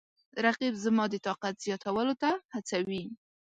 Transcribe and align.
رقیب 0.45 0.73
زما 0.83 1.03
د 1.09 1.15
طاقت 1.25 1.55
زیاتولو 1.65 2.13
ته 2.21 2.29
هڅوي 2.53 3.03